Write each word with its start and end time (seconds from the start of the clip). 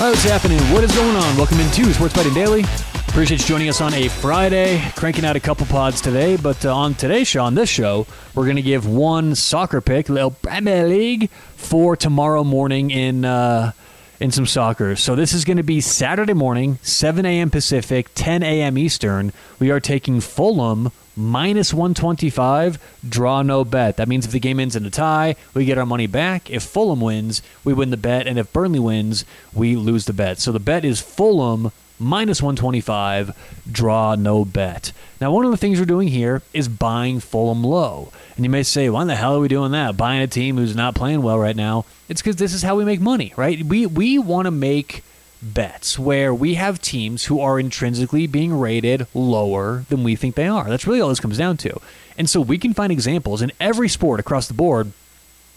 Right, 0.00 0.08
what's 0.08 0.22
happening? 0.22 0.58
What 0.72 0.82
is 0.82 0.94
going 0.94 1.14
on? 1.14 1.36
Welcome 1.36 1.60
into 1.60 1.92
Sports 1.92 2.14
Betting 2.14 2.32
Daily. 2.32 2.64
Appreciate 3.08 3.42
you 3.42 3.46
joining 3.46 3.68
us 3.68 3.82
on 3.82 3.92
a 3.92 4.08
Friday. 4.08 4.82
Cranking 4.96 5.26
out 5.26 5.36
a 5.36 5.40
couple 5.40 5.66
pods 5.66 6.00
today, 6.00 6.38
but 6.38 6.64
uh, 6.64 6.74
on 6.74 6.94
today's 6.94 7.28
show, 7.28 7.44
on 7.44 7.54
this 7.54 7.68
show, 7.68 8.06
we're 8.34 8.44
going 8.44 8.56
to 8.56 8.62
give 8.62 8.86
one 8.86 9.34
soccer 9.34 9.82
pick, 9.82 10.08
little 10.08 10.30
Premier 10.30 10.88
League, 10.88 11.28
for 11.30 11.96
tomorrow 11.96 12.42
morning 12.42 12.90
in 12.90 13.26
uh, 13.26 13.72
in 14.20 14.30
some 14.30 14.46
soccer. 14.46 14.96
So 14.96 15.14
this 15.14 15.34
is 15.34 15.44
going 15.44 15.58
to 15.58 15.62
be 15.62 15.82
Saturday 15.82 16.32
morning, 16.32 16.78
7 16.80 17.26
a.m. 17.26 17.50
Pacific, 17.50 18.08
10 18.14 18.42
a.m. 18.42 18.78
Eastern. 18.78 19.34
We 19.58 19.70
are 19.70 19.80
taking 19.80 20.22
Fulham 20.22 20.92
minus 21.16 21.74
125, 21.74 22.78
draw 23.08 23.42
no 23.42 23.64
bet. 23.64 23.96
That 23.96 24.08
means 24.08 24.26
if 24.26 24.32
the 24.32 24.40
game 24.40 24.60
ends 24.60 24.76
in 24.76 24.86
a 24.86 24.90
tie, 24.90 25.36
we 25.54 25.64
get 25.64 25.78
our 25.78 25.86
money 25.86 26.06
back. 26.06 26.50
If 26.50 26.62
Fulham 26.62 27.00
wins, 27.00 27.42
we 27.64 27.72
win 27.72 27.90
the 27.90 27.96
bet. 27.96 28.26
And 28.26 28.38
if 28.38 28.52
Burnley 28.52 28.78
wins, 28.78 29.24
we 29.52 29.76
lose 29.76 30.06
the 30.06 30.12
bet. 30.12 30.38
So 30.38 30.52
the 30.52 30.58
bet 30.60 30.84
is 30.84 31.00
Fulham 31.00 31.72
minus 32.00 32.42
125, 32.42 33.62
draw 33.70 34.14
no 34.14 34.44
bet. 34.44 34.92
Now, 35.20 35.30
one 35.30 35.44
of 35.44 35.50
the 35.50 35.56
things 35.56 35.78
we're 35.78 35.84
doing 35.84 36.08
here 36.08 36.42
is 36.54 36.66
buying 36.66 37.20
Fulham 37.20 37.62
low. 37.62 38.10
And 38.36 38.44
you 38.44 38.50
may 38.50 38.62
say, 38.62 38.88
why 38.88 39.02
in 39.02 39.08
the 39.08 39.16
hell 39.16 39.36
are 39.36 39.40
we 39.40 39.48
doing 39.48 39.72
that? 39.72 39.96
Buying 39.96 40.22
a 40.22 40.26
team 40.26 40.56
who's 40.56 40.74
not 40.74 40.94
playing 40.94 41.22
well 41.22 41.38
right 41.38 41.56
now. 41.56 41.84
It's 42.08 42.22
because 42.22 42.36
this 42.36 42.54
is 42.54 42.62
how 42.62 42.76
we 42.76 42.84
make 42.84 43.00
money, 43.00 43.34
right? 43.36 43.62
We, 43.62 43.86
we 43.86 44.18
want 44.18 44.46
to 44.46 44.50
make 44.50 45.04
bets 45.42 45.98
where 45.98 46.34
we 46.34 46.54
have 46.54 46.80
teams 46.80 47.24
who 47.24 47.40
are 47.40 47.58
intrinsically 47.58 48.26
being 48.26 48.58
rated 48.58 49.06
lower 49.14 49.84
than 49.88 50.04
we 50.04 50.16
think 50.16 50.34
they 50.34 50.46
are. 50.46 50.68
That's 50.68 50.86
really 50.86 51.00
all 51.00 51.08
this 51.08 51.20
comes 51.20 51.38
down 51.38 51.56
to. 51.58 51.80
And 52.18 52.28
so 52.28 52.40
we 52.40 52.58
can 52.58 52.74
find 52.74 52.92
examples 52.92 53.40
in 53.42 53.52
every 53.58 53.88
sport 53.88 54.20
across 54.20 54.48
the 54.48 54.54
board 54.54 54.92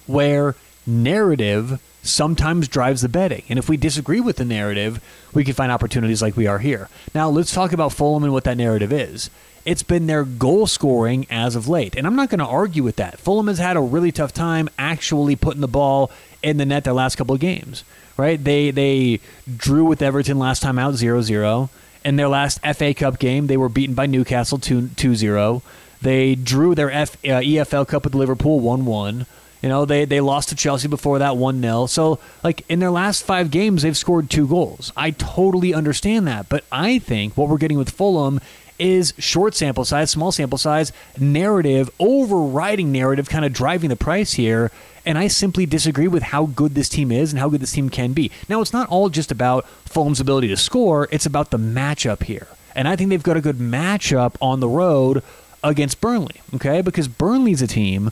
where 0.07 0.55
narrative 0.85 1.81
sometimes 2.01 2.67
drives 2.67 3.01
the 3.01 3.09
betting. 3.09 3.43
And 3.49 3.57
if 3.57 3.69
we 3.69 3.77
disagree 3.77 4.19
with 4.19 4.37
the 4.37 4.45
narrative, 4.45 5.01
we 5.33 5.43
can 5.43 5.53
find 5.53 5.71
opportunities 5.71 6.21
like 6.21 6.35
we 6.35 6.47
are 6.47 6.59
here. 6.59 6.89
Now, 7.15 7.29
let's 7.29 7.53
talk 7.53 7.71
about 7.73 7.93
Fulham 7.93 8.23
and 8.23 8.33
what 8.33 8.43
that 8.43 8.57
narrative 8.57 8.91
is. 8.91 9.29
It's 9.65 9.83
been 9.83 10.07
their 10.07 10.23
goal 10.23 10.67
scoring 10.67 11.25
as 11.29 11.55
of 11.55 11.67
late. 11.67 11.95
And 11.95 12.05
I'm 12.05 12.15
not 12.15 12.29
going 12.29 12.39
to 12.39 12.45
argue 12.45 12.83
with 12.83 12.97
that. 12.97 13.19
Fulham 13.19 13.47
has 13.47 13.59
had 13.59 13.77
a 13.77 13.81
really 13.81 14.11
tough 14.11 14.33
time 14.33 14.69
actually 14.77 15.35
putting 15.35 15.61
the 15.61 15.67
ball 15.67 16.11
in 16.41 16.57
the 16.57 16.65
net 16.65 16.83
the 16.83 16.93
last 16.93 17.15
couple 17.15 17.33
of 17.35 17.41
games 17.41 17.83
right? 18.17 18.43
They 18.43 18.71
they 18.71 19.19
drew 19.55 19.85
with 19.85 20.01
Everton 20.01 20.39
last 20.39 20.61
time 20.61 20.79
out 20.79 20.93
0-0. 20.93 21.69
In 22.05 22.15
their 22.17 22.27
last 22.27 22.59
FA 22.75 22.93
Cup 22.93 23.17
game, 23.19 23.47
they 23.47 23.57
were 23.57 23.69
beaten 23.69 23.95
by 23.95 24.05
Newcastle 24.05 24.57
2-0. 24.57 25.61
They 26.01 26.35
drew 26.35 26.75
their 26.75 26.91
F, 26.91 27.15
uh, 27.23 27.39
EFL 27.39 27.87
Cup 27.87 28.03
with 28.03 28.13
Liverpool 28.13 28.59
1-1. 28.59 29.25
You 29.61 29.69
know, 29.69 29.85
they, 29.85 30.03
they 30.03 30.19
lost 30.19 30.49
to 30.49 30.55
Chelsea 30.55 30.89
before 30.89 31.19
that 31.19 31.37
1 31.37 31.61
0. 31.61 31.85
So, 31.85 32.19
like, 32.43 32.65
in 32.69 32.79
their 32.79 32.91
last 32.91 33.23
five 33.23 33.49
games, 33.51 33.83
they've 33.83 33.95
scored 33.95 34.29
two 34.29 34.45
goals. 34.45 34.91
I 34.97 35.11
totally 35.11 35.73
understand 35.73 36.27
that. 36.27 36.49
But 36.49 36.65
I 36.69 36.99
think 36.99 37.37
what 37.37 37.47
we're 37.47 37.57
getting 37.57 37.77
with 37.77 37.89
Fulham 37.89 38.41
is 38.83 39.13
short 39.17 39.55
sample 39.55 39.85
size, 39.85 40.11
small 40.11 40.31
sample 40.31 40.57
size, 40.57 40.91
narrative, 41.17 41.89
overriding 41.99 42.91
narrative, 42.91 43.29
kind 43.29 43.45
of 43.45 43.53
driving 43.53 43.89
the 43.89 43.95
price 43.95 44.33
here. 44.33 44.71
And 45.05 45.17
I 45.17 45.27
simply 45.29 45.65
disagree 45.65 46.07
with 46.07 46.23
how 46.23 46.47
good 46.47 46.75
this 46.75 46.89
team 46.89 47.11
is 47.11 47.31
and 47.31 47.39
how 47.39 47.49
good 47.49 47.61
this 47.61 47.71
team 47.71 47.89
can 47.89 48.11
be. 48.11 48.29
Now, 48.49 48.61
it's 48.61 48.73
not 48.73 48.89
all 48.89 49.09
just 49.09 49.31
about 49.31 49.67
Fulham's 49.85 50.19
ability 50.19 50.49
to 50.49 50.57
score, 50.57 51.07
it's 51.11 51.25
about 51.25 51.49
the 51.49 51.57
matchup 51.57 52.23
here. 52.23 52.47
And 52.75 52.87
I 52.87 52.95
think 52.95 53.09
they've 53.09 53.23
got 53.23 53.37
a 53.37 53.41
good 53.41 53.57
matchup 53.57 54.35
on 54.41 54.59
the 54.59 54.67
road 54.67 55.23
against 55.63 56.01
Burnley, 56.01 56.41
okay? 56.55 56.81
Because 56.81 57.07
Burnley's 57.07 57.61
a 57.61 57.67
team, 57.67 58.11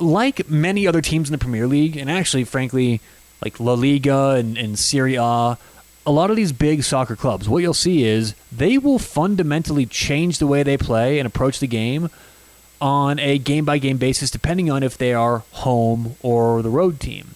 like 0.00 0.48
many 0.48 0.86
other 0.86 1.00
teams 1.00 1.28
in 1.28 1.32
the 1.32 1.38
Premier 1.38 1.66
League, 1.66 1.96
and 1.96 2.10
actually, 2.10 2.44
frankly, 2.44 3.00
like 3.44 3.60
La 3.60 3.74
Liga 3.74 4.30
and, 4.30 4.58
and 4.58 4.78
Serie 4.78 5.16
A, 5.16 5.58
a 6.06 6.10
lot 6.10 6.30
of 6.30 6.36
these 6.36 6.52
big 6.52 6.82
soccer 6.82 7.16
clubs, 7.16 7.48
what 7.48 7.58
you'll 7.58 7.74
see 7.74 8.04
is 8.04 8.34
they 8.50 8.78
will 8.78 8.98
fundamentally 8.98 9.86
change 9.86 10.38
the 10.38 10.46
way 10.46 10.62
they 10.62 10.76
play 10.76 11.18
and 11.18 11.26
approach 11.26 11.60
the 11.60 11.66
game 11.66 12.10
on 12.80 13.18
a 13.18 13.38
game 13.38 13.64
by 13.64 13.78
game 13.78 13.98
basis, 13.98 14.30
depending 14.30 14.70
on 14.70 14.82
if 14.82 14.96
they 14.96 15.12
are 15.12 15.42
home 15.52 16.16
or 16.22 16.62
the 16.62 16.70
road 16.70 16.98
team. 16.98 17.34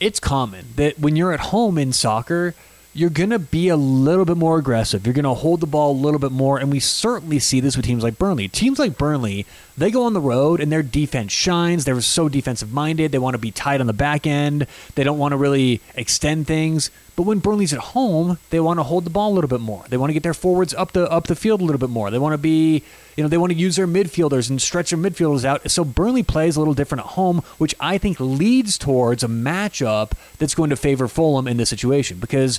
It's 0.00 0.18
common 0.18 0.66
that 0.76 0.98
when 0.98 1.16
you're 1.16 1.32
at 1.32 1.40
home 1.40 1.78
in 1.78 1.92
soccer, 1.92 2.54
you're 2.96 3.10
going 3.10 3.30
to 3.30 3.40
be 3.40 3.68
a 3.68 3.76
little 3.76 4.24
bit 4.24 4.36
more 4.36 4.56
aggressive. 4.56 5.04
You're 5.04 5.14
going 5.14 5.24
to 5.24 5.34
hold 5.34 5.60
the 5.60 5.66
ball 5.66 5.90
a 5.90 5.98
little 5.98 6.20
bit 6.20 6.30
more. 6.30 6.58
And 6.58 6.70
we 6.70 6.78
certainly 6.78 7.40
see 7.40 7.58
this 7.58 7.76
with 7.76 7.84
teams 7.84 8.04
like 8.04 8.18
Burnley. 8.18 8.46
Teams 8.46 8.78
like 8.78 8.96
Burnley, 8.96 9.46
they 9.76 9.90
go 9.90 10.04
on 10.04 10.12
the 10.12 10.20
road 10.20 10.60
and 10.60 10.70
their 10.70 10.82
defense 10.82 11.32
shines. 11.32 11.84
They're 11.84 12.00
so 12.00 12.28
defensive 12.28 12.72
minded. 12.72 13.10
They 13.10 13.18
want 13.18 13.34
to 13.34 13.38
be 13.38 13.50
tight 13.50 13.80
on 13.80 13.88
the 13.88 13.92
back 13.92 14.28
end. 14.28 14.68
They 14.94 15.02
don't 15.02 15.18
want 15.18 15.32
to 15.32 15.36
really 15.36 15.80
extend 15.96 16.46
things. 16.46 16.90
But 17.16 17.22
when 17.22 17.38
Burnley's 17.38 17.72
at 17.72 17.78
home, 17.78 18.38
they 18.50 18.58
want 18.58 18.78
to 18.80 18.82
hold 18.82 19.04
the 19.04 19.10
ball 19.10 19.32
a 19.32 19.34
little 19.34 19.48
bit 19.48 19.60
more. 19.60 19.84
They 19.88 19.96
want 19.96 20.10
to 20.10 20.14
get 20.14 20.24
their 20.24 20.34
forwards 20.34 20.74
up 20.74 20.92
the 20.92 21.08
up 21.10 21.28
the 21.28 21.36
field 21.36 21.60
a 21.60 21.64
little 21.64 21.78
bit 21.78 21.90
more. 21.90 22.10
They 22.10 22.18
want 22.18 22.32
to 22.32 22.38
be, 22.38 22.82
you 23.16 23.22
know, 23.22 23.28
they 23.28 23.38
want 23.38 23.52
to 23.52 23.58
use 23.58 23.76
their 23.76 23.86
midfielders 23.86 24.50
and 24.50 24.60
stretch 24.60 24.90
their 24.90 24.98
midfielders 24.98 25.44
out. 25.44 25.70
So 25.70 25.84
Burnley 25.84 26.24
plays 26.24 26.56
a 26.56 26.60
little 26.60 26.74
different 26.74 27.04
at 27.04 27.10
home, 27.10 27.38
which 27.58 27.74
I 27.78 27.98
think 27.98 28.18
leads 28.18 28.78
towards 28.78 29.22
a 29.22 29.28
matchup 29.28 30.12
that's 30.38 30.54
going 30.54 30.70
to 30.70 30.76
favor 30.76 31.06
Fulham 31.06 31.46
in 31.46 31.56
this 31.56 31.68
situation 31.68 32.18
because 32.18 32.58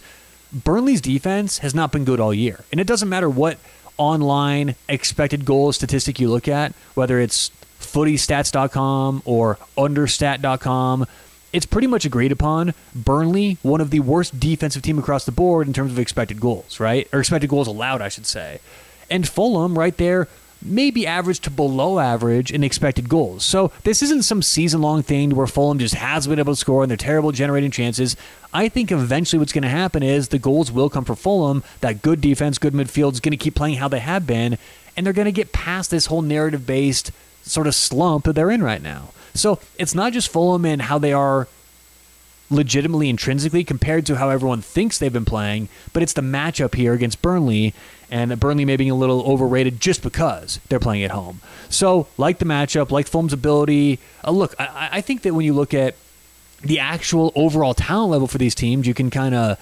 Burnley's 0.54 1.02
defense 1.02 1.58
has 1.58 1.76
not 1.76 1.92
been 1.92 2.06
good 2.06 2.22
all 2.22 2.34
year. 2.34 2.64
And 2.72 2.80
it 2.80 2.88
doesn't 2.88 3.10
matter 3.10 3.30
what 3.30 3.58
online 3.98 4.76
expected 4.88 5.46
goal 5.46 5.72
statistic 5.74 6.20
you 6.20 6.30
look 6.30 6.48
at, 6.48 6.74
whether 6.94 7.20
it's 7.20 7.52
footystats.com 7.80 9.22
or 9.26 9.58
understat.com, 9.78 11.06
it's 11.56 11.66
pretty 11.66 11.88
much 11.88 12.04
agreed 12.04 12.34
upon. 12.34 12.74
Burnley, 12.94 13.58
one 13.62 13.80
of 13.80 13.90
the 13.90 14.02
worst 14.02 14.38
defensive 14.42 14.82
team 14.82 15.00
across 15.00 15.24
the 15.24 15.32
board 15.32 15.68
in 15.68 15.74
terms 15.74 15.90
of 15.90 15.98
expected 15.98 16.42
goals, 16.42 16.82
right? 16.82 17.08
Or 17.14 17.20
expected 17.20 17.50
goals 17.50 17.68
allowed, 17.68 18.02
I 18.02 18.10
should 18.10 18.26
say. 18.26 18.60
And 19.10 19.26
Fulham, 19.26 19.80
right 19.80 19.96
there, 19.96 20.28
maybe 20.62 21.08
average 21.08 21.40
to 21.42 21.50
below 21.50 22.00
average 22.00 22.52
in 22.52 22.62
expected 22.62 23.08
goals. 23.08 23.46
So 23.46 23.72
this 23.84 24.02
isn't 24.02 24.24
some 24.24 24.42
season 24.42 24.82
long 24.82 25.02
thing 25.02 25.34
where 25.34 25.48
Fulham 25.48 25.80
just 25.80 25.96
has 25.96 26.28
been 26.28 26.40
able 26.40 26.54
to 26.54 26.60
score 26.60 26.84
and 26.84 26.90
they're 26.90 26.98
terrible 26.98 27.32
generating 27.32 27.72
chances. 27.72 28.18
I 28.54 28.68
think 28.68 28.92
eventually 28.92 29.40
what's 29.40 29.54
going 29.54 29.62
to 29.62 29.70
happen 29.70 30.04
is 30.04 30.28
the 30.28 30.40
goals 30.40 30.74
will 30.74 30.90
come 30.90 31.06
for 31.06 31.16
Fulham. 31.16 31.64
That 31.80 32.02
good 32.02 32.20
defense, 32.20 32.58
good 32.58 32.74
midfield 32.74 33.14
is 33.14 33.22
going 33.22 33.32
to 33.32 33.38
keep 33.38 33.56
playing 33.56 33.78
how 33.78 33.88
they 33.88 34.00
have 34.00 34.28
been, 34.28 34.58
and 34.98 35.06
they're 35.06 35.14
going 35.14 35.24
to 35.24 35.32
get 35.32 35.54
past 35.54 35.90
this 35.90 36.08
whole 36.08 36.22
narrative 36.22 36.68
based 36.68 37.12
sort 37.44 37.68
of 37.68 37.76
slump 37.76 38.26
that 38.26 38.34
they're 38.34 38.52
in 38.52 38.62
right 38.62 38.82
now. 38.82 39.12
So 39.36 39.60
it's 39.78 39.94
not 39.94 40.14
just 40.14 40.30
Fulham 40.30 40.66
and 40.66 40.82
how 40.82 40.98
they 40.98 41.14
are 41.14 41.48
legitimately 42.50 43.10
intrinsically 43.10 43.64
compared 43.64 44.06
to 44.06 44.16
how 44.16 44.30
everyone 44.30 44.62
thinks 44.62 44.98
they've 44.98 45.12
been 45.12 45.26
playing, 45.26 45.68
but 45.94 46.04
it's 46.04 46.14
the 46.14 46.22
matchup 46.22 46.76
here 46.76 46.94
against 46.94 47.22
Burnley, 47.22 47.74
and 48.12 48.40
Burnley 48.40 48.66
may 48.66 48.78
be 48.78 48.88
a 48.88 48.96
little 48.96 49.24
overrated 49.24 49.80
just 49.80 50.02
because 50.04 50.60
they're 50.70 50.80
playing 50.80 51.04
at 51.04 51.12
home. 51.12 51.42
So, 51.70 52.08
like 52.18 52.38
the 52.38 52.46
matchup, 52.46 52.92
like 52.92 53.08
Fulham's 53.08 53.34
ability, 53.34 54.00
uh, 54.24 54.32
look, 54.32 54.54
I, 54.60 54.90
I 54.94 55.02
think 55.02 55.24
that 55.24 55.34
when 55.34 55.46
you 55.46 55.54
look 55.54 55.74
at 55.74 55.96
the 56.62 56.80
actual 56.80 57.32
overall 57.36 57.74
talent 57.74 58.12
level 58.12 58.28
for 58.28 58.38
these 58.38 58.56
teams, 58.56 58.88
you 58.88 58.94
can 58.94 59.10
kind 59.10 59.36
of 59.36 59.60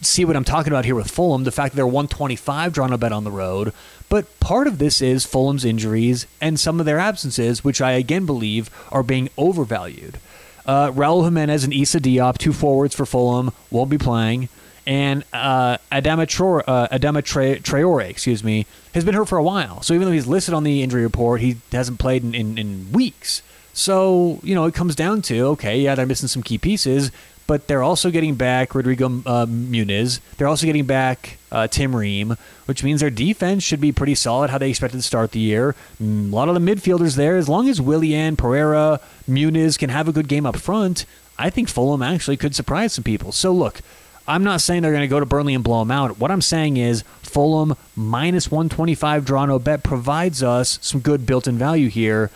see 0.00 0.24
what 0.24 0.36
I'm 0.36 0.44
talking 0.44 0.72
about 0.72 0.84
here 0.84 0.94
with 0.94 1.10
Fulham, 1.10 1.44
the 1.44 1.50
fact 1.50 1.72
that 1.72 1.76
they're 1.76 1.86
125 1.86 2.72
draw 2.72 2.86
no 2.86 2.96
bet 2.96 3.12
on 3.12 3.24
the 3.24 3.30
road. 3.30 3.72
But 4.08 4.40
part 4.40 4.66
of 4.66 4.78
this 4.78 5.00
is 5.00 5.26
Fulham's 5.26 5.64
injuries 5.64 6.26
and 6.40 6.58
some 6.58 6.80
of 6.80 6.86
their 6.86 6.98
absences, 6.98 7.62
which 7.62 7.80
I 7.80 7.92
again 7.92 8.26
believe 8.26 8.70
are 8.90 9.02
being 9.02 9.28
overvalued. 9.36 10.18
Uh, 10.66 10.90
Raul 10.90 11.24
Jimenez 11.24 11.64
and 11.64 11.72
Issa 11.72 12.00
Diop, 12.00 12.38
two 12.38 12.52
forwards 12.52 12.94
for 12.94 13.06
Fulham, 13.06 13.50
won't 13.70 13.90
be 13.90 13.98
playing. 13.98 14.48
And 14.86 15.24
uh, 15.32 15.76
Adama, 15.92 16.26
Traore, 16.26 16.64
uh, 16.66 16.88
Adama 16.88 17.22
Traore, 17.22 18.08
excuse 18.08 18.42
me, 18.42 18.66
has 18.94 19.04
been 19.04 19.14
hurt 19.14 19.28
for 19.28 19.38
a 19.38 19.42
while. 19.42 19.82
So 19.82 19.94
even 19.94 20.06
though 20.06 20.12
he's 20.12 20.26
listed 20.26 20.54
on 20.54 20.64
the 20.64 20.82
injury 20.82 21.02
report, 21.02 21.40
he 21.40 21.58
hasn't 21.70 21.98
played 21.98 22.24
in, 22.24 22.34
in, 22.34 22.58
in 22.58 22.92
weeks. 22.92 23.42
So, 23.72 24.40
you 24.42 24.54
know, 24.54 24.64
it 24.64 24.74
comes 24.74 24.96
down 24.96 25.22
to 25.22 25.46
okay, 25.48 25.80
yeah, 25.80 25.94
they're 25.94 26.06
missing 26.06 26.28
some 26.28 26.42
key 26.42 26.58
pieces, 26.58 27.12
but 27.50 27.66
they're 27.66 27.82
also 27.82 28.12
getting 28.12 28.36
back 28.36 28.76
Rodrigo 28.76 29.06
uh, 29.26 29.44
Muniz. 29.44 30.20
They're 30.36 30.46
also 30.46 30.66
getting 30.66 30.86
back 30.86 31.36
uh, 31.50 31.66
Tim 31.66 31.96
Ream, 31.96 32.36
which 32.66 32.84
means 32.84 33.00
their 33.00 33.10
defense 33.10 33.64
should 33.64 33.80
be 33.80 33.90
pretty 33.90 34.14
solid 34.14 34.50
how 34.50 34.58
they 34.58 34.70
expected 34.70 34.98
to 34.98 35.02
start 35.02 35.32
the 35.32 35.40
year. 35.40 35.74
Mm, 36.00 36.30
a 36.32 36.36
lot 36.36 36.48
of 36.48 36.54
the 36.54 36.60
midfielders 36.60 37.16
there, 37.16 37.36
as 37.36 37.48
long 37.48 37.68
as 37.68 37.80
Willian, 37.80 38.36
Pereira, 38.36 39.00
Muniz 39.28 39.76
can 39.76 39.90
have 39.90 40.06
a 40.06 40.12
good 40.12 40.28
game 40.28 40.46
up 40.46 40.58
front, 40.58 41.06
I 41.40 41.50
think 41.50 41.68
Fulham 41.68 42.02
actually 42.02 42.36
could 42.36 42.54
surprise 42.54 42.92
some 42.92 43.02
people. 43.02 43.32
So 43.32 43.50
look, 43.50 43.80
I'm 44.28 44.44
not 44.44 44.60
saying 44.60 44.82
they're 44.82 44.92
going 44.92 45.00
to 45.00 45.08
go 45.08 45.18
to 45.18 45.26
Burnley 45.26 45.54
and 45.54 45.64
blow 45.64 45.80
them 45.80 45.90
out. 45.90 46.20
What 46.20 46.30
I'm 46.30 46.42
saying 46.42 46.76
is 46.76 47.02
Fulham 47.20 47.74
minus 47.96 48.48
125 48.48 49.24
draw 49.24 49.44
no 49.44 49.58
bet 49.58 49.82
provides 49.82 50.40
us 50.40 50.78
some 50.82 51.00
good 51.00 51.26
built-in 51.26 51.58
value 51.58 51.88
here. 51.88 52.30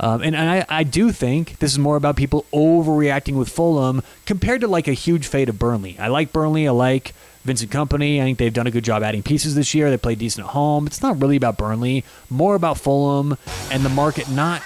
Um, 0.00 0.22
and, 0.22 0.34
and 0.34 0.50
I, 0.50 0.66
I 0.68 0.82
do 0.84 1.12
think 1.12 1.58
this 1.58 1.72
is 1.72 1.78
more 1.78 1.96
about 1.96 2.16
people 2.16 2.44
overreacting 2.52 3.34
with 3.34 3.48
Fulham 3.48 4.02
compared 4.26 4.60
to 4.62 4.68
like 4.68 4.88
a 4.88 4.92
huge 4.92 5.26
fade 5.26 5.48
of 5.48 5.58
Burnley. 5.58 5.98
I 5.98 6.08
like 6.08 6.32
Burnley. 6.32 6.66
I 6.66 6.72
like 6.72 7.14
Vincent 7.44 7.70
Kompany. 7.70 8.20
I 8.20 8.24
think 8.24 8.38
they've 8.38 8.52
done 8.52 8.66
a 8.66 8.70
good 8.70 8.84
job 8.84 9.02
adding 9.02 9.22
pieces 9.22 9.54
this 9.54 9.74
year. 9.74 9.90
They 9.90 9.96
play 9.96 10.14
decent 10.14 10.46
at 10.46 10.52
home. 10.52 10.86
It's 10.86 11.02
not 11.02 11.20
really 11.20 11.36
about 11.36 11.58
Burnley, 11.58 12.04
more 12.30 12.54
about 12.54 12.78
Fulham 12.78 13.36
and 13.70 13.84
the 13.84 13.88
market 13.88 14.28
not 14.30 14.62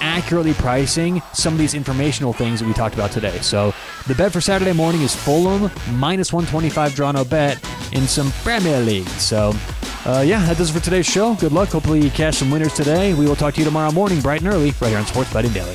accurately 0.00 0.54
pricing 0.54 1.20
some 1.32 1.52
of 1.52 1.58
these 1.58 1.74
informational 1.74 2.32
things 2.32 2.60
that 2.60 2.66
we 2.66 2.72
talked 2.72 2.94
about 2.94 3.10
today. 3.10 3.38
So 3.40 3.74
the 4.06 4.14
bet 4.14 4.32
for 4.32 4.40
Saturday 4.40 4.72
morning 4.72 5.02
is 5.02 5.14
Fulham 5.14 5.70
minus 5.98 6.32
125 6.32 6.94
draw 6.94 7.12
no 7.12 7.24
bet 7.24 7.62
in 7.92 8.06
some 8.06 8.30
Premier 8.42 8.80
League. 8.80 9.08
So 9.08 9.52
uh, 10.06 10.20
yeah, 10.26 10.44
that 10.46 10.56
does 10.56 10.70
it 10.70 10.72
for 10.72 10.84
today's 10.84 11.06
show. 11.06 11.34
Good 11.34 11.52
luck. 11.52 11.70
Hopefully 11.70 12.00
you 12.00 12.10
cash 12.10 12.38
some 12.38 12.50
winners 12.50 12.74
today. 12.74 13.14
We 13.14 13.26
will 13.26 13.36
talk 13.36 13.54
to 13.54 13.60
you 13.60 13.64
tomorrow 13.64 13.92
morning, 13.92 14.20
bright 14.20 14.40
and 14.40 14.52
early, 14.52 14.72
right 14.80 14.88
here 14.88 14.98
on 14.98 15.06
Sports 15.06 15.32
Betting 15.32 15.52
Daily. 15.52 15.74